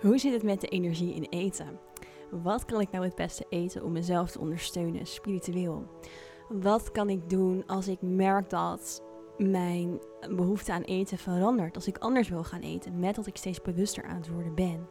[0.00, 1.78] Hoe zit het met de energie in eten?
[2.30, 5.86] Wat kan ik nou het beste eten om mezelf te ondersteunen, spiritueel?
[6.48, 9.02] Wat kan ik doen als ik merk dat
[9.36, 10.00] mijn
[10.36, 11.74] behoefte aan eten verandert?
[11.74, 14.88] Als ik anders wil gaan eten, met dat ik steeds bewuster aan het worden ben?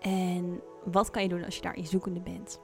[0.00, 2.60] En wat kan je doen als je daarin zoekende bent?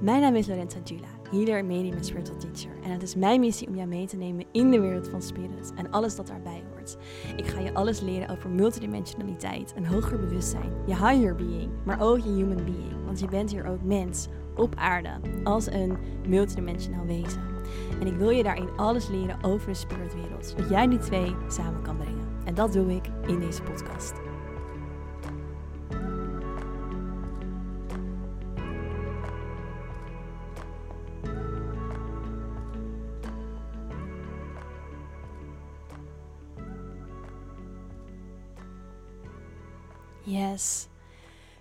[0.00, 2.70] Mijn naam is Lorenza Gila, healer, medium en spiritual teacher.
[2.82, 5.72] En het is mijn missie om jou mee te nemen in de wereld van spirit
[5.76, 6.96] en alles dat daarbij hoort.
[7.36, 12.18] Ik ga je alles leren over multidimensionaliteit, een hoger bewustzijn, je higher being, maar ook
[12.18, 13.04] je human being.
[13.04, 15.10] Want je bent hier ook mens, op aarde,
[15.44, 15.96] als een
[16.28, 17.42] multidimensionaal wezen.
[18.00, 21.82] En ik wil je daarin alles leren over de spiritwereld, zodat jij die twee samen
[21.82, 22.28] kan brengen.
[22.44, 24.29] En dat doe ik in deze podcast.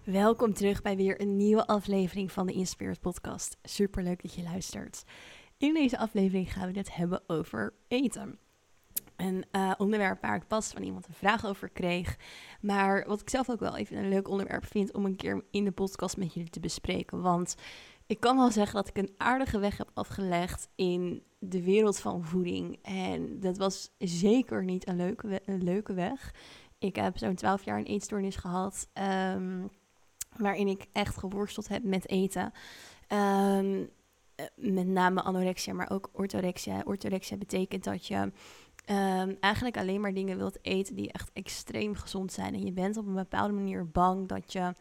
[0.03, 3.57] Welkom terug bij weer een nieuwe aflevering van de Inspired Podcast.
[3.63, 5.03] Super leuk dat je luistert.
[5.57, 8.39] In deze aflevering gaan we het hebben over eten.
[9.15, 12.17] Een uh, onderwerp waar ik pas van iemand een vraag over kreeg.
[12.61, 15.63] Maar wat ik zelf ook wel even een leuk onderwerp vind om een keer in
[15.63, 17.21] de podcast met jullie te bespreken.
[17.21, 17.55] Want
[18.05, 22.23] ik kan wel zeggen dat ik een aardige weg heb afgelegd in de wereld van
[22.23, 22.79] voeding.
[22.81, 26.33] En dat was zeker niet een leuke, een leuke weg.
[26.79, 28.87] Ik heb zo'n 12 jaar een eetstoornis gehad.
[28.93, 29.67] Ehm,
[30.37, 32.51] waarin ik echt geworsteld heb met eten.
[33.07, 33.83] Ehm,
[34.35, 36.81] eh, met name anorexia, maar ook orthorexia.
[36.85, 38.31] Orthorexia betekent dat je
[38.89, 42.53] um, eigenlijk alleen maar dingen wilt eten die echt extreem gezond zijn.
[42.53, 44.73] En je bent op een bepaalde manier bang dat je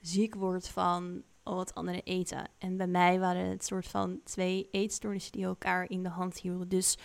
[0.00, 2.48] ziek wordt van wat andere eten.
[2.58, 6.68] En bij mij waren het soort van twee eetstoornissen die elkaar in de hand hielden.
[6.68, 6.98] Dus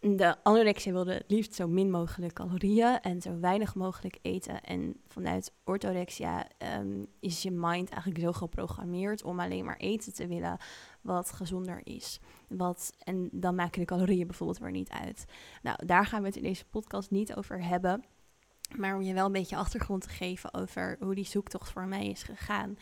[0.00, 4.60] de anorexia wilde liefst zo min mogelijk calorieën en zo weinig mogelijk eten.
[4.62, 6.46] En vanuit orthorexia
[6.78, 10.58] um, is je mind eigenlijk zo geprogrammeerd om alleen maar eten te willen
[11.00, 12.20] wat gezonder is.
[12.48, 15.24] Wat, en dan maken de calorieën bijvoorbeeld weer niet uit.
[15.62, 18.04] Nou, daar gaan we het in deze podcast niet over hebben.
[18.76, 22.06] Maar om je wel een beetje achtergrond te geven over hoe die zoektocht voor mij
[22.06, 22.76] is gegaan.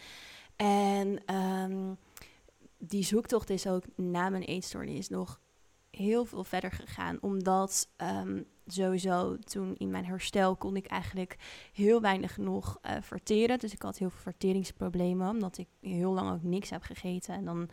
[0.57, 1.97] En um,
[2.79, 5.41] die zoektocht is ook na mijn eetstoornis nog
[5.97, 7.19] heel veel verder gegaan.
[7.21, 11.37] Omdat um, sowieso toen in mijn herstel kon ik eigenlijk
[11.73, 13.59] heel weinig nog uh, verteren.
[13.59, 15.29] Dus ik had heel veel verteringsproblemen.
[15.29, 17.35] Omdat ik heel lang ook niks heb gegeten.
[17.35, 17.69] En dan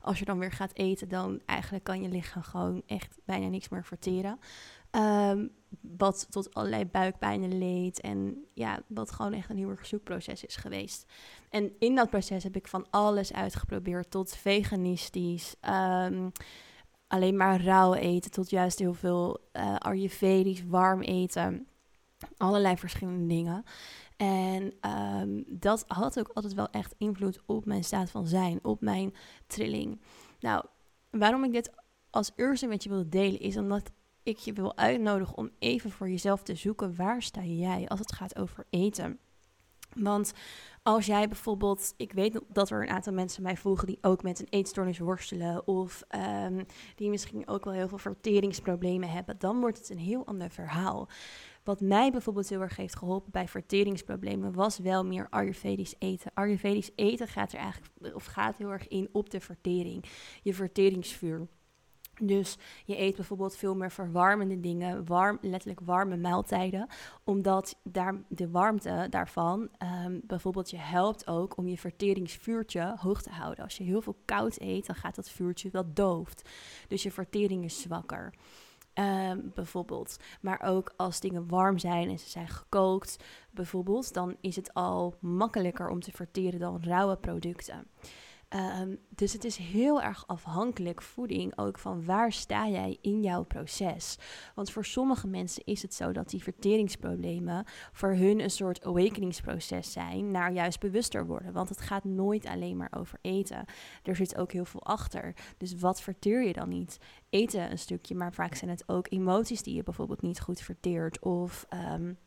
[0.00, 3.68] als je dan weer gaat eten, dan eigenlijk kan je lichaam gewoon echt bijna niks
[3.68, 4.38] meer verteren.
[4.90, 8.00] Um, wat tot allerlei buikpijnen leed.
[8.00, 11.12] En ja, wat gewoon echt een heel erg zoekproces is geweest.
[11.50, 14.10] En in dat proces heb ik van alles uitgeprobeerd.
[14.10, 15.54] Tot veganistisch.
[15.68, 16.32] Um,
[17.06, 21.66] alleen maar rauw eten tot juist heel veel uh, ayurvedisch warm eten.
[22.36, 23.64] Allerlei verschillende dingen.
[24.16, 24.74] En
[25.20, 29.14] um, dat had ook altijd wel echt invloed op mijn staat van zijn, op mijn
[29.46, 30.00] trilling.
[30.40, 30.64] Nou,
[31.10, 31.70] waarom ik dit
[32.10, 33.90] als eerste met je wil delen, is omdat
[34.22, 38.12] ik je wil uitnodigen om even voor jezelf te zoeken waar sta jij als het
[38.12, 39.18] gaat over eten.
[39.94, 40.32] Want
[40.82, 44.40] als jij bijvoorbeeld, ik weet dat er een aantal mensen mij volgen die ook met
[44.40, 46.02] een eetstoornis worstelen of
[46.44, 46.66] um,
[46.96, 51.08] die misschien ook wel heel veel verteringsproblemen hebben, dan wordt het een heel ander verhaal.
[51.64, 56.30] Wat mij bijvoorbeeld heel erg heeft geholpen bij verteringsproblemen was wel meer Ayurvedisch eten.
[56.34, 60.04] Ayurvedisch eten gaat er eigenlijk, of gaat heel erg in op de vertering,
[60.42, 61.46] je verteringsvuur.
[62.22, 66.88] Dus je eet bijvoorbeeld veel meer verwarmende dingen, warm, letterlijk warme maaltijden,
[67.24, 69.68] omdat daar de warmte daarvan
[70.06, 73.64] um, bijvoorbeeld je helpt ook om je verteringsvuurtje hoog te houden.
[73.64, 76.48] Als je heel veel koud eet, dan gaat dat vuurtje wel dooft.
[76.88, 78.34] Dus je vertering is zwakker.
[78.94, 80.16] Um, bijvoorbeeld.
[80.40, 85.14] Maar ook als dingen warm zijn en ze zijn gekookt, bijvoorbeeld, dan is het al
[85.20, 87.86] makkelijker om te verteren dan rauwe producten.
[88.54, 93.42] Um, dus het is heel erg afhankelijk, voeding, ook van waar sta jij in jouw
[93.42, 94.18] proces.
[94.54, 99.92] Want voor sommige mensen is het zo dat die verteringsproblemen voor hun een soort awakeningsproces
[99.92, 101.52] zijn naar juist bewuster worden.
[101.52, 103.64] Want het gaat nooit alleen maar over eten.
[104.02, 105.34] Er zit ook heel veel achter.
[105.58, 106.98] Dus wat verteer je dan niet?
[107.30, 111.18] Eten een stukje, maar vaak zijn het ook emoties die je bijvoorbeeld niet goed verteert.
[111.18, 112.18] Of um,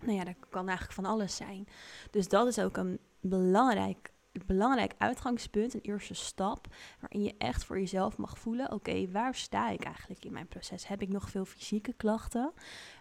[0.00, 1.66] nou ja, dat kan eigenlijk van alles zijn.
[2.10, 4.12] Dus dat is ook een belangrijk
[4.46, 6.66] belangrijk uitgangspunt, een eerste stap,
[7.00, 10.86] waarin je echt voor jezelf mag voelen: oké, waar sta ik eigenlijk in mijn proces?
[10.86, 12.52] Heb ik nog veel fysieke klachten?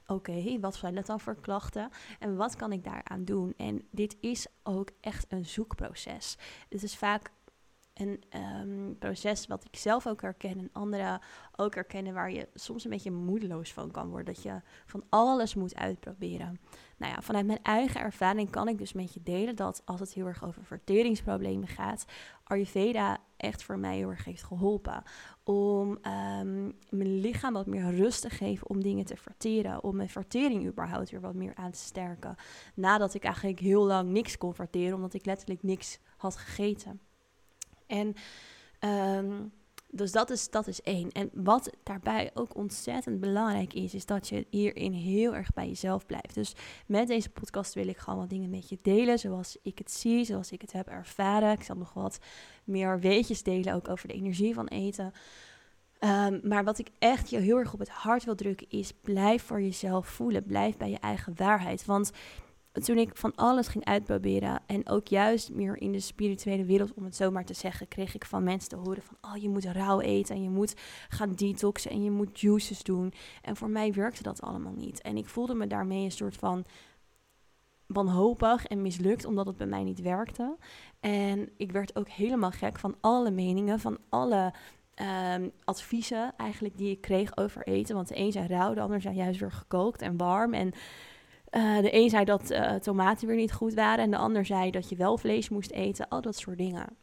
[0.07, 1.89] Oké, wat zijn dat dan voor klachten?
[2.19, 3.53] En wat kan ik daaraan doen?
[3.57, 6.37] En dit is ook echt een zoekproces.
[6.69, 7.31] Het is vaak
[7.99, 11.21] een ehm, proces wat ik zelf ook herken en anderen
[11.55, 14.33] ook herkennen, waar je soms een beetje moedeloos van kan worden.
[14.33, 16.59] Dat je van alles moet uitproberen.
[16.97, 20.13] Nou ja, vanuit mijn eigen ervaring kan ik dus met je delen dat als het
[20.13, 22.05] heel erg over verteringsproblemen gaat,
[22.43, 25.03] Ayurveda echt voor mij heel erg heeft geholpen.
[25.43, 29.83] Om ehm, mijn lichaam wat meer rust te geven om dingen te verteren.
[29.83, 32.35] Om mijn vertering überhaupt weer wat meer aan te sterken.
[32.75, 36.99] Nadat ik eigenlijk heel lang niks kon verteren, omdat ik letterlijk niks had gegeten.
[37.87, 38.13] En
[38.79, 39.51] um,
[39.91, 41.11] dus dat is, dat is één.
[41.11, 46.05] En wat daarbij ook ontzettend belangrijk is, is dat je hierin heel erg bij jezelf
[46.05, 46.33] blijft.
[46.33, 46.53] Dus
[46.85, 50.25] met deze podcast wil ik gewoon wat dingen met je delen, zoals ik het zie,
[50.25, 51.51] zoals ik het heb ervaren.
[51.51, 52.19] Ik zal nog wat
[52.63, 55.13] meer weetjes delen, ook over de energie van eten.
[55.99, 59.43] Um, maar wat ik echt je heel erg op het hart wil drukken is: blijf
[59.43, 60.45] voor jezelf voelen.
[60.45, 61.85] Blijf bij je eigen waarheid.
[61.85, 62.11] Want
[62.83, 67.03] toen ik van alles ging uitproberen en ook juist meer in de spirituele wereld, om
[67.03, 69.65] het zo maar te zeggen, kreeg ik van mensen te horen van, oh je moet
[69.65, 70.75] rauw eten en je moet
[71.09, 73.13] gaan detoxen en je moet juices doen.
[73.41, 75.01] En voor mij werkte dat allemaal niet.
[75.01, 76.65] En ik voelde me daarmee een soort van
[77.87, 80.57] wanhopig en mislukt, omdat het bij mij niet werkte.
[80.99, 84.53] En ik werd ook helemaal gek van alle meningen, van alle
[85.35, 87.95] um, adviezen eigenlijk die ik kreeg over eten.
[87.95, 90.73] Want de een zei rauw, de ander zei juist weer gekookt en warm en...
[91.51, 94.71] Uh, de een zei dat uh, tomaten weer niet goed waren en de ander zei
[94.71, 96.97] dat je wel vlees moest eten, al dat soort dingen.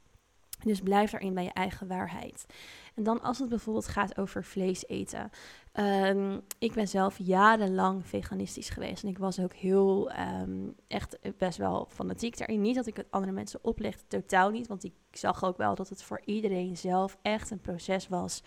[0.65, 2.47] Dus blijf daarin bij je eigen waarheid.
[2.95, 5.31] En dan als het bijvoorbeeld gaat over vlees eten.
[5.81, 9.03] Um, ik ben zelf jarenlang veganistisch geweest.
[9.03, 10.13] En ik was ook heel,
[10.43, 12.61] um, echt best wel fanatiek daarin.
[12.61, 14.67] Niet dat ik het andere mensen oplegde, totaal niet.
[14.67, 18.43] Want ik zag ook wel dat het voor iedereen zelf echt een proces was.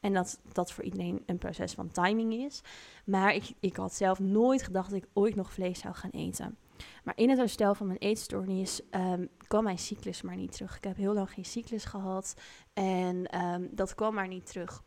[0.00, 2.60] En dat dat voor iedereen een proces van timing is.
[3.04, 6.56] Maar ik, ik had zelf nooit gedacht dat ik ooit nog vlees zou gaan eten.
[7.04, 10.76] Maar in het herstel van mijn eetstoornis um, kwam mijn cyclus maar niet terug.
[10.76, 12.34] Ik heb heel lang geen cyclus gehad
[12.72, 13.28] en
[13.70, 14.82] dat kwam maar niet terug.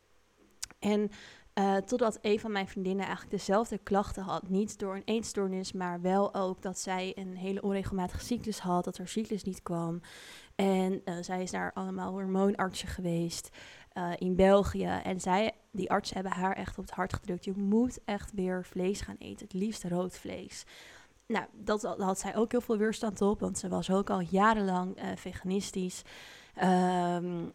[0.80, 1.10] En
[1.60, 4.50] uh, totdat een van mijn vriendinnen eigenlijk dezelfde klachten had.
[4.50, 8.84] Niet door een eetstoornis, maar wel ook dat zij een hele onregelmatige cyclus had.
[8.84, 10.02] Dat haar cyclus niet kwam.
[10.56, 13.50] En uh, zij is naar allemaal hormoonartsen geweest
[13.94, 15.00] uh, in België.
[15.04, 17.46] En zij, die artsen hebben haar echt op het hart gedrukt.
[17.46, 19.46] Je moet echt weer vlees gaan eten.
[19.46, 20.64] Het liefst rood vlees.
[21.28, 23.40] Nou, dat, dat had zij ook heel veel weerstand op.
[23.40, 26.02] Want ze was ook al jarenlang veganistisch.
[26.64, 27.52] Um,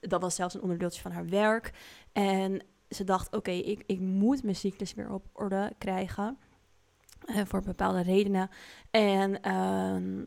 [0.00, 1.72] dat was zelfs een onderdeeltje van haar werk.
[2.12, 6.38] En ze dacht, oké, ik, ik moet mijn cyclus weer op orde krijgen.
[7.26, 8.50] Uh, voor bepaalde redenen.
[8.90, 10.26] En um,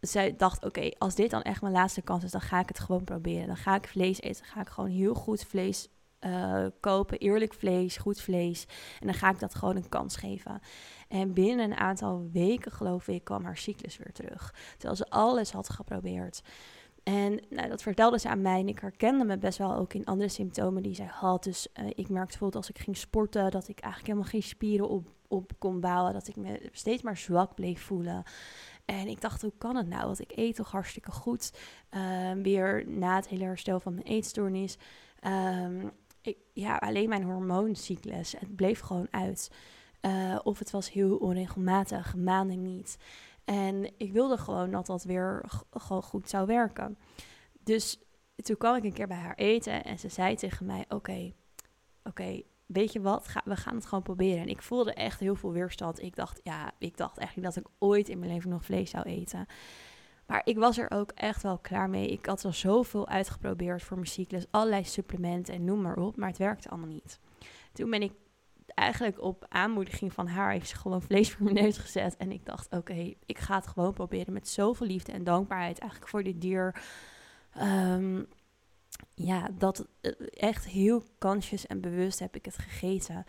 [0.00, 2.80] zij dacht, oké, als dit dan echt mijn laatste kans is, dan ga ik het
[2.80, 3.46] gewoon proberen.
[3.46, 4.44] Dan ga ik vlees eten.
[4.44, 5.88] Ga ik gewoon heel goed vlees
[6.20, 7.18] uh, kopen.
[7.18, 8.66] Eerlijk vlees, goed vlees.
[9.00, 10.60] En dan ga ik dat gewoon een kans geven.
[11.08, 14.54] En binnen een aantal weken, geloof ik, kwam haar cyclus weer terug.
[14.72, 16.42] Terwijl ze alles had geprobeerd.
[17.08, 20.04] En nou, dat vertelde ze aan mij en ik herkende me best wel ook in
[20.04, 21.44] andere symptomen die zij had.
[21.44, 24.88] Dus uh, ik merkte bijvoorbeeld als ik ging sporten dat ik eigenlijk helemaal geen spieren
[24.88, 26.12] op, op kon bouwen.
[26.12, 28.22] Dat ik me steeds maar zwak bleef voelen.
[28.84, 30.04] En ik dacht, hoe kan het nou?
[30.04, 31.52] Want ik eet toch hartstikke goed.
[32.30, 34.78] Um, weer na het hele herstel van mijn eetstoornis.
[35.26, 35.90] Um,
[36.22, 38.32] ik, ja, alleen mijn hormooncyclus.
[38.32, 39.50] Het bleef gewoon uit.
[40.02, 42.98] Uh, of het was heel onregelmatig, maanden niet.
[43.48, 46.98] En ik wilde gewoon dat dat weer gewoon goed zou werken.
[47.60, 48.00] Dus
[48.36, 51.32] toen kwam ik een keer bij haar eten en ze zei tegen mij: Oké,
[52.04, 54.40] oké, weet je wat, we gaan het gewoon proberen.
[54.40, 56.02] En ik voelde echt heel veel weerstand.
[56.02, 59.04] Ik dacht, ja, ik dacht eigenlijk dat ik ooit in mijn leven nog vlees zou
[59.04, 59.46] eten.
[60.26, 62.08] Maar ik was er ook echt wel klaar mee.
[62.08, 66.28] Ik had al zoveel uitgeprobeerd voor mijn cyclus, allerlei supplementen en noem maar op, maar
[66.28, 67.20] het werkte allemaal niet.
[67.72, 68.12] Toen ben ik
[68.74, 72.16] eigenlijk op aanmoediging van haar heeft ze gewoon vlees voor mijn neus gezet.
[72.16, 76.10] En ik dacht, oké, ik ga het gewoon proberen met zoveel liefde en dankbaarheid eigenlijk
[76.10, 76.82] voor dit dier.
[77.62, 78.28] Um,
[79.14, 83.24] ja, dat eh, echt heel kansjes en bewust heb ik het gegeten.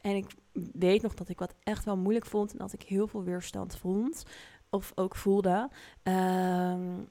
[0.00, 0.26] En ik
[0.72, 3.76] weet nog dat ik wat echt wel moeilijk vond en dat ik heel veel weerstand
[3.76, 4.24] vond.
[4.70, 5.70] Of ook voelde.
[6.02, 7.08] Um,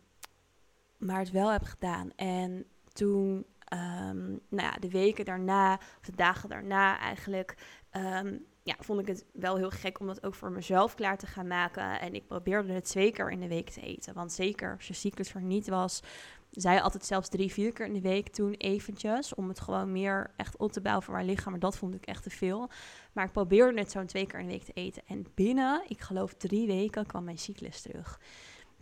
[0.98, 2.12] maar het wel heb gedaan.
[2.16, 7.58] En toen, um, nou ja, de weken daarna, of de dagen daarna eigenlijk,
[7.92, 11.28] um, ja, vond ik het wel heel gek om dat ook voor mezelf klaar te
[11.28, 12.00] gaan maken.
[12.00, 14.14] En ik probeerde het twee keer in de week te eten.
[14.14, 16.02] Want zeker als je cyclus er niet was,
[16.50, 19.36] zij altijd zelfs drie, vier keer in de week toen eventjes.
[19.36, 21.52] Om het gewoon meer echt op te bouwen voor mijn lichaam.
[21.52, 22.70] Maar dat vond ik echt te veel.
[23.14, 25.04] Maar ik probeerde het zo'n twee keer in de week te eten.
[25.06, 28.20] En binnen, ik geloof drie weken, kwam mijn cyclus terug.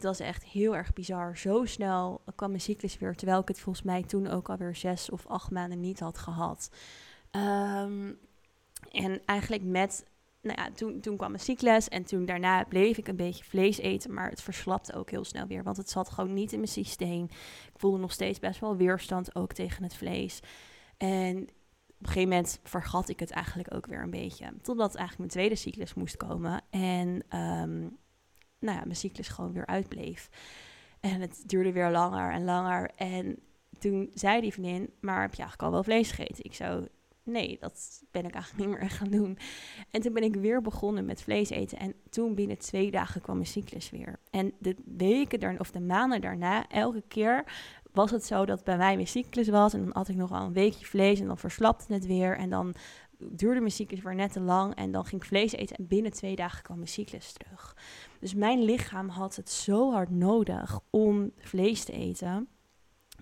[0.01, 1.37] Het was echt heel erg bizar.
[1.37, 3.15] Zo snel kwam mijn cyclus weer.
[3.15, 6.71] Terwijl ik het volgens mij toen ook alweer zes of acht maanden niet had gehad.
[7.31, 8.19] Um,
[8.91, 10.05] en eigenlijk met
[10.41, 13.77] nou ja, toen, toen kwam mijn cyclus en toen daarna bleef ik een beetje vlees
[13.77, 16.71] eten, maar het verslapte ook heel snel weer, want het zat gewoon niet in mijn
[16.71, 17.23] systeem.
[17.73, 20.39] Ik voelde nog steeds best wel weerstand ook tegen het vlees.
[20.97, 21.37] En
[21.87, 24.45] op een gegeven moment vergat ik het eigenlijk ook weer een beetje.
[24.61, 26.61] Totdat eigenlijk mijn tweede cyclus moest komen.
[26.69, 27.87] En ehm,
[28.61, 30.29] nou ja, mijn cyclus gewoon weer uitbleef.
[30.99, 32.91] En het duurde weer langer en langer.
[32.95, 33.39] En
[33.79, 36.45] toen zei die vriendin, maar heb je eigenlijk al wel vlees gegeten?
[36.45, 36.85] Ik zo,
[37.23, 39.37] nee, dat ben ik eigenlijk niet meer gaan doen.
[39.91, 41.77] En toen ben ik weer begonnen met vlees eten.
[41.77, 44.19] En toen binnen twee dagen kwam mijn cyclus weer.
[44.29, 47.43] En de weken daar, of de maanden daarna, elke keer
[47.91, 49.73] was het zo dat bij mij mijn cyclus was.
[49.73, 52.37] En dan had ik nog wel een weekje vlees en dan verslapte het weer.
[52.37, 52.73] En dan
[53.29, 54.75] duurde mijn cyclus weer net te lang.
[54.75, 57.75] En dan ging ik vlees eten en binnen twee dagen kwam mijn cyclus terug.
[58.19, 62.47] Dus mijn lichaam had het zo hard nodig om vlees te eten.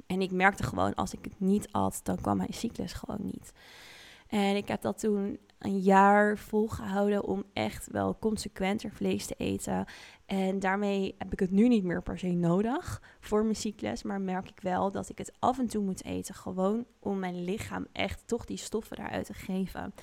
[0.08, 3.51] En ik merkte gewoon, als ik het niet at, dan kwam mijn cyclus gewoon niet.
[4.27, 9.85] En ik heb dat toen een jaar volgehouden om echt wel consequenter vlees te eten.
[10.25, 14.03] En daarmee heb ik het nu niet meer per se nodig voor mijn cyclus.
[14.03, 16.35] Maar merk ik wel dat ik het af en toe moet eten.
[16.35, 19.93] Gewoon om mijn lichaam echt toch die stoffen daaruit te geven.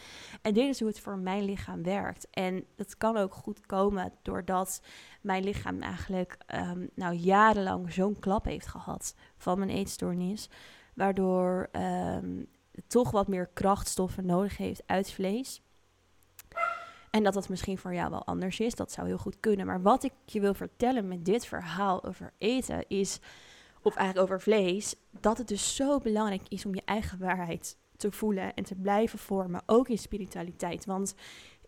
[0.42, 2.26] En dit is hoe het voor mijn lichaam werkt.
[2.30, 4.82] En dat kan ook goed komen doordat
[5.20, 10.50] mijn lichaam eigenlijk um, nou, jarenlang zo'n klap heeft gehad van mijn eetstoornis.
[10.94, 12.46] Waardoor um,
[12.87, 15.62] toch wat meer krachtstoffen nodig heeft uit vlees.
[17.11, 19.66] En dat dat misschien voor jou wel anders is, dat zou heel goed kunnen.
[19.66, 23.21] Maar wat ik je wil vertellen met dit verhaal over eten is,
[23.83, 28.12] of eigenlijk over vlees, dat het dus zo belangrijk is om je eigen waarheid te
[28.12, 30.85] voelen en te blijven vormen, ook in spiritualiteit.
[30.85, 31.14] Want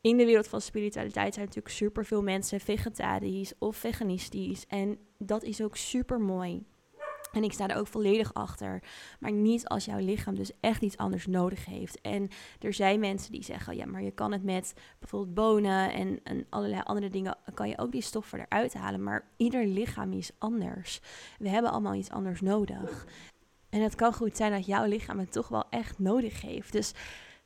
[0.00, 4.66] in de wereld van spiritualiteit zijn natuurlijk superveel mensen vegetarisch of veganistisch.
[4.66, 6.66] En dat is ook super mooi.
[7.32, 8.82] En ik sta er ook volledig achter.
[9.20, 12.00] Maar niet als jouw lichaam dus echt iets anders nodig heeft.
[12.00, 12.28] En
[12.60, 16.46] er zijn mensen die zeggen: ja, maar je kan het met bijvoorbeeld bonen en, en
[16.48, 17.36] allerlei andere dingen.
[17.54, 19.02] kan je ook die stoffen eruit halen.
[19.02, 21.00] Maar ieder lichaam is anders.
[21.38, 23.06] We hebben allemaal iets anders nodig.
[23.70, 26.72] En het kan goed zijn dat jouw lichaam het toch wel echt nodig heeft.
[26.72, 26.92] Dus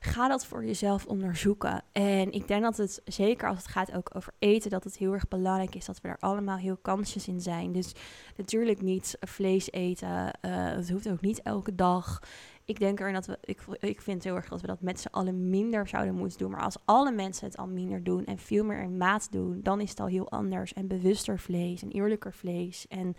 [0.05, 1.83] ga dat voor jezelf onderzoeken.
[1.91, 5.13] En ik denk dat het, zeker als het gaat ook over eten, dat het heel
[5.13, 7.71] erg belangrijk is dat we er allemaal heel kansjes in zijn.
[7.71, 7.93] Dus
[8.35, 10.09] natuurlijk niet vlees eten.
[10.09, 12.19] Uh, het hoeft ook niet elke dag.
[12.65, 15.07] Ik denk er dat we, ik, ik vind heel erg dat we dat met z'n
[15.11, 16.51] allen minder zouden moeten doen.
[16.51, 19.81] Maar als alle mensen het al minder doen en veel meer in maat doen, dan
[19.81, 20.73] is het al heel anders.
[20.73, 22.87] En bewuster vlees en eerlijker vlees.
[22.87, 23.15] En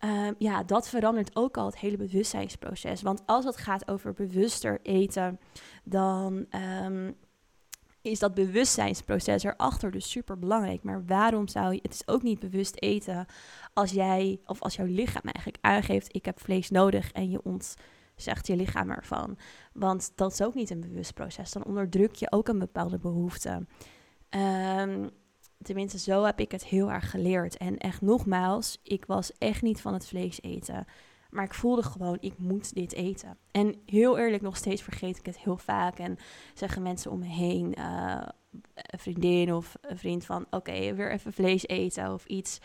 [0.00, 3.02] Ehm, ja, dat verandert ook al het hele bewustzijnsproces.
[3.02, 5.40] Want als het gaat over bewuster eten,
[5.84, 6.46] dan
[6.84, 7.16] um,
[8.02, 10.82] is dat bewustzijnsproces erachter dus super belangrijk.
[10.82, 13.26] Maar waarom zou je, het is ook niet bewust eten
[13.72, 18.46] als jij, of als jouw lichaam eigenlijk aangeeft, ik heb vlees nodig en je ontzegt
[18.46, 19.38] je lichaam ervan.
[19.72, 21.52] Want dat is ook niet een bewust proces.
[21.52, 23.66] Dan onderdruk je ook een bepaalde behoefte.
[24.30, 25.10] Um,
[25.62, 27.56] tenminste, zo heb ik het heel erg geleerd.
[27.56, 30.86] En echt nogmaals, ik was echt niet van het vlees eten.
[31.30, 33.36] Maar ik voelde gewoon, ik moet dit eten.
[33.50, 35.98] En heel eerlijk, nog steeds vergeet ik het heel vaak.
[35.98, 36.16] En
[36.54, 38.22] zeggen mensen om me heen, uh,
[38.74, 40.46] een vriendin of een vriend van...
[40.50, 42.60] oké, weer even vlees eten of iets.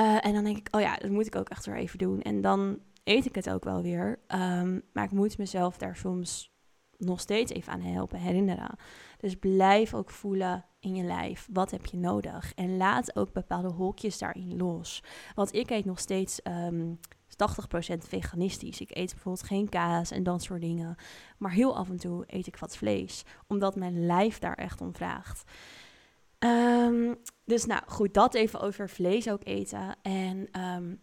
[0.00, 2.22] Uh, en dan denk ik, oh ja, dat moet ik ook echt weer even doen.
[2.22, 4.18] En dan eet ik het ook wel weer.
[4.28, 6.55] Um, maar ik moet mezelf daar soms
[6.98, 8.76] nog steeds even aan helpen, herinneren.
[9.18, 11.48] Dus blijf ook voelen in je lijf.
[11.52, 12.52] Wat heb je nodig?
[12.54, 15.02] En laat ook bepaalde hokjes daarin los.
[15.34, 16.94] Want ik eet nog steeds um, ehm,
[17.96, 18.80] 80% veganistisch.
[18.80, 20.96] Ik eet bijvoorbeeld geen kaas en dat soort dingen.
[21.38, 23.24] Maar heel af en toe eet ik wat vlees.
[23.46, 25.44] Omdat mijn lijf daar echt om vraagt.
[26.38, 29.96] Um, dus nou goed, dat even over vlees ook eten.
[30.02, 31.00] En um,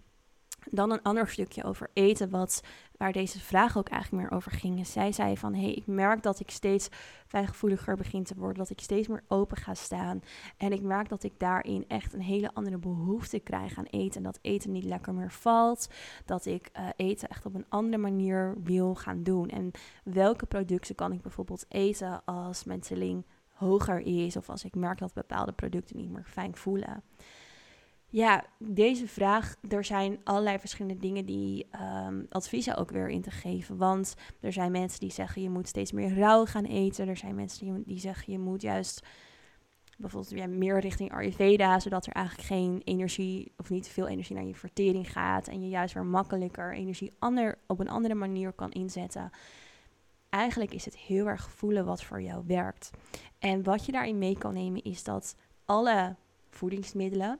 [0.70, 2.64] dan een ander stukje over eten, wat,
[2.98, 4.88] waar deze vraag ook eigenlijk meer over ging.
[4.88, 6.90] Zij zei van, hé, hey, ik merk dat ik steeds
[7.28, 10.22] fijngevoeliger begin te worden, dat ik steeds meer open ga staan.
[10.58, 14.18] En ik merk dat ik daarin echt een hele andere behoefte krijg aan eten.
[14.18, 15.90] En dat eten niet lekker meer valt,
[16.26, 19.50] dat ik uh, eten echt op een andere manier wil gaan doen.
[19.50, 19.72] En
[20.04, 22.82] welke producten kan ik bijvoorbeeld eten als mijn
[23.54, 27.04] hoger is, of als ik merk dat bepaalde producten niet meer fijn voelen.
[28.14, 31.68] Ja, deze vraag, er zijn allerlei verschillende dingen die
[32.06, 33.78] um, adviezen ook weer in te geven.
[33.78, 37.08] Want er zijn mensen die zeggen je moet steeds meer rauw gaan eten.
[37.08, 39.06] Er zijn mensen die, die zeggen je moet juist
[39.98, 44.46] bijvoorbeeld ja, meer richting Ayurveda, zodat er eigenlijk geen energie of niet veel energie naar
[44.46, 45.48] je vertering gaat.
[45.48, 49.32] En je juist weer makkelijker energie ander, op een andere manier kan inzetten.
[50.30, 52.92] Eigenlijk is het heel erg voelen wat voor jou werkt.
[53.40, 56.16] En wat je daarin mee kan nemen is dat alle
[56.50, 57.40] voedingsmiddelen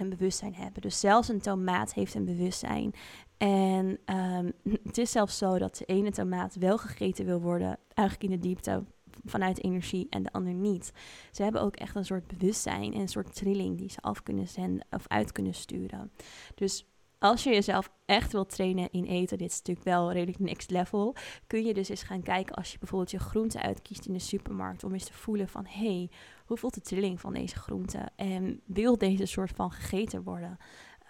[0.00, 0.82] een bewustzijn hebben.
[0.82, 2.94] Dus zelfs een tomaat heeft een bewustzijn.
[3.36, 4.52] En um,
[4.88, 8.48] het is zelfs zo dat de ene tomaat wel gegeten wil worden, eigenlijk in de
[8.48, 8.84] diepte
[9.24, 10.92] vanuit energie en de ander niet.
[11.32, 14.48] Ze hebben ook echt een soort bewustzijn en een soort trilling die ze af kunnen
[14.48, 16.10] zenden of uit kunnen sturen.
[16.54, 16.86] Dus
[17.18, 21.14] als je jezelf echt wilt trainen in eten, dit is natuurlijk wel redelijk next level,
[21.46, 24.84] kun je dus eens gaan kijken als je bijvoorbeeld je groente uitkiest in de supermarkt,
[24.84, 26.10] om eens te voelen van, hé, hey,
[26.48, 28.08] hoe voelt de trilling van deze groente?
[28.16, 30.58] En wil deze soort van gegeten worden?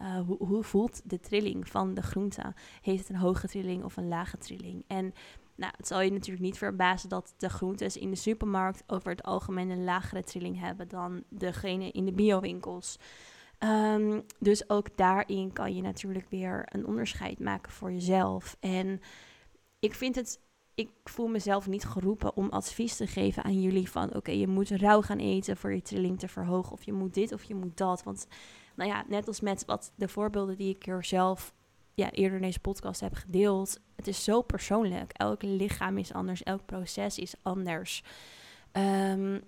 [0.02, 2.54] Uh, hoe, hoe, voelt de trilling van de groente?
[2.83, 4.85] Heeft het een hoge trilling of een lage trilling?
[4.87, 5.14] En
[5.54, 9.23] nou, het zal je natuurlijk niet verbazen dat de groentes in de supermarkt over het
[9.23, 12.99] algemeen een lagere trilling hebben dan degene in de biowinkels.
[13.59, 18.57] Um, dus ook daarin kan je natuurlijk weer een onderscheid maken voor jezelf.
[18.61, 19.00] En
[19.78, 20.40] ik vind het,
[20.78, 24.68] ik voel mezelf niet geroepen om advies te geven aan jullie van oké, je moet
[24.68, 26.73] rauw gaan eten voor je trilling te verhogen.
[26.73, 28.02] Of je moet dit of je moet dat.
[28.02, 28.26] Want
[28.76, 31.54] nou ja, net als met wat de voorbeelden die ik er zelf
[31.94, 33.80] ja, eerder in deze podcast heb gedeeld.
[33.97, 35.12] Het is zo persoonlijk.
[35.12, 38.02] Elk lichaam is anders, elk proces is anders.
[38.73, 39.42] Um,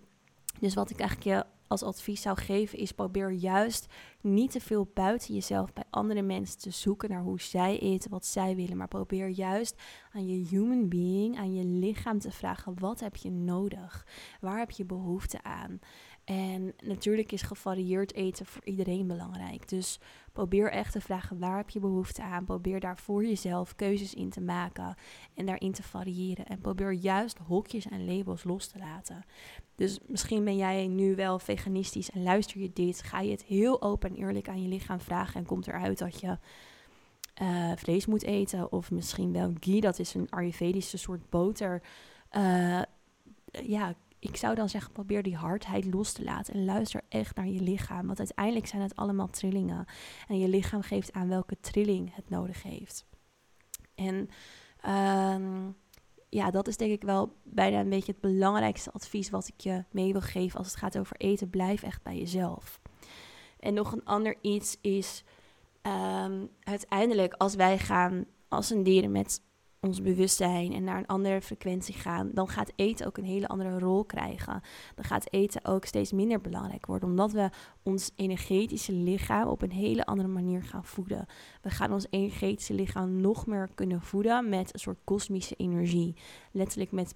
[0.60, 3.86] dus wat ik eigenlijk je als advies zou geven is probeer juist
[4.20, 8.26] niet te veel buiten jezelf bij andere mensen te zoeken naar hoe zij eten, wat
[8.26, 13.00] zij willen, maar probeer juist aan je human being, aan je lichaam te vragen wat
[13.00, 14.06] heb je nodig?
[14.40, 15.80] Waar heb je behoefte aan?
[16.24, 19.68] En natuurlijk is gevarieerd eten voor iedereen belangrijk.
[19.68, 19.98] Dus
[20.32, 22.44] probeer echt te vragen waar heb je behoefte aan.
[22.44, 24.94] Probeer daar voor jezelf keuzes in te maken
[25.34, 26.46] en daarin te variëren.
[26.46, 29.24] En probeer juist hokjes en labels los te laten.
[29.74, 33.02] Dus misschien ben jij nu wel veganistisch en luister je dit.
[33.02, 36.20] Ga je het heel open en eerlijk aan je lichaam vragen en komt eruit dat
[36.20, 36.38] je
[37.42, 38.72] uh, vlees moet eten.
[38.72, 41.82] Of misschien wel ghee, dat is een Ayurvedische soort boter.
[42.36, 42.82] Uh,
[43.50, 47.48] ja, ik zou dan zeggen, probeer die hardheid los te laten en luister echt naar
[47.48, 48.06] je lichaam.
[48.06, 49.86] Want uiteindelijk zijn het allemaal trillingen.
[50.28, 53.04] En je lichaam geeft aan welke trilling het nodig heeft.
[53.94, 54.28] En
[55.34, 55.76] um,
[56.28, 59.84] ja, dat is denk ik wel bijna een beetje het belangrijkste advies wat ik je
[59.90, 61.50] mee wil geven als het gaat over eten.
[61.50, 62.80] Blijf echt bij jezelf.
[63.58, 65.24] En nog een ander iets is
[65.82, 69.42] um, uiteindelijk als wij gaan als een dieren met
[69.80, 73.78] ons bewustzijn en naar een andere frequentie gaan, dan gaat eten ook een hele andere
[73.78, 74.60] rol krijgen.
[74.94, 77.50] Dan gaat eten ook steeds minder belangrijk worden, omdat we
[77.82, 81.26] ons energetische lichaam op een hele andere manier gaan voeden.
[81.62, 86.16] We gaan ons energetische lichaam nog meer kunnen voeden met een soort kosmische energie.
[86.52, 87.14] Letterlijk met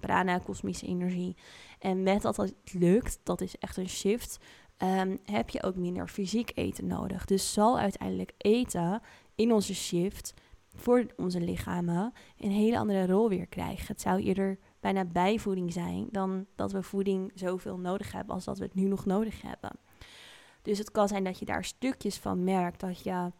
[0.00, 1.36] prana, kosmische energie.
[1.78, 4.38] En met dat dat lukt, dat is echt een shift,
[4.78, 7.24] um, heb je ook minder fysiek eten nodig.
[7.24, 9.00] Dus zal uiteindelijk eten
[9.34, 10.34] in onze shift
[10.76, 13.86] voor onze lichamen een hele andere rol weer krijgen.
[13.86, 18.58] Het zou eerder bijna bijvoeding zijn dan dat we voeding zoveel nodig hebben als dat
[18.58, 19.70] we het nu nog nodig hebben.
[20.62, 23.30] Dus het kan zijn dat je daar stukjes van merkt dat je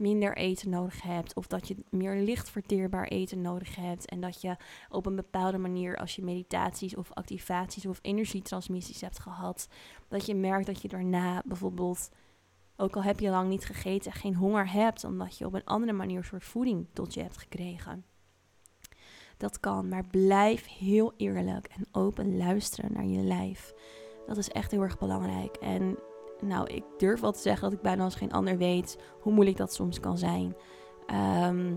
[0.00, 4.40] minder eten nodig hebt of dat je meer licht verteerbaar eten nodig hebt en dat
[4.40, 4.56] je
[4.88, 9.68] op een bepaalde manier als je meditaties of activaties of energietransmissies hebt gehad,
[10.08, 12.10] dat je merkt dat je daarna bijvoorbeeld
[12.80, 15.92] ook al heb je lang niet gegeten, geen honger hebt, omdat je op een andere
[15.92, 18.04] manier soort voeding tot je hebt gekregen.
[19.36, 23.72] Dat kan, maar blijf heel eerlijk en open luisteren naar je lijf.
[24.26, 25.56] Dat is echt heel erg belangrijk.
[25.56, 25.98] En
[26.40, 29.56] nou, ik durf wel te zeggen dat ik bijna als geen ander weet hoe moeilijk
[29.56, 30.56] dat soms kan zijn.
[31.06, 31.74] Ehm,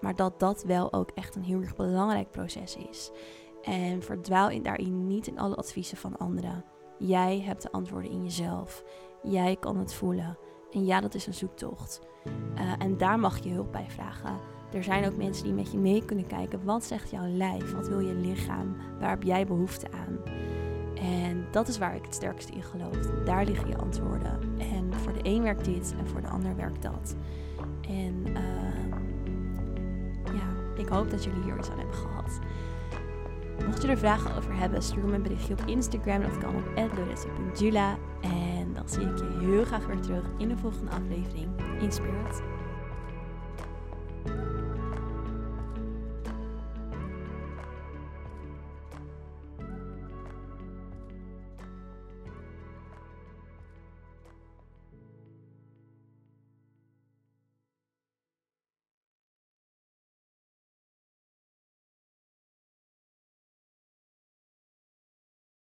[0.00, 3.10] maar dat dat wel ook echt een heel erg belangrijk proces is.
[3.62, 6.64] En verdwaal in, daarin niet in alle adviezen van anderen.
[6.98, 8.84] Jij hebt de antwoorden in jezelf.
[9.22, 10.38] Jij kan het voelen.
[10.72, 12.00] En ja, dat is een zoektocht.
[12.54, 14.36] Uh, en daar mag je hulp bij vragen.
[14.72, 16.64] Er zijn ook mensen die met je mee kunnen kijken.
[16.64, 17.72] Wat zegt jouw lijf?
[17.72, 18.76] Wat wil je lichaam?
[19.00, 20.18] Waar heb jij behoefte aan?
[20.94, 22.96] En dat is waar ik het sterkst in geloof.
[23.24, 24.40] Daar liggen je antwoorden.
[24.58, 27.16] En voor de een werkt dit en voor de ander werkt dat.
[27.80, 28.94] En uh,
[30.24, 32.38] ja, ik hoop dat jullie hier iets aan hebben gehad.
[33.66, 36.22] Mocht je er vragen over hebben, stuur me een berichtje op Instagram.
[36.22, 37.96] Dat kan op @loressa.jula.
[38.20, 41.48] En dan zie ik je heel graag weer terug in de volgende aflevering
[41.80, 42.57] in.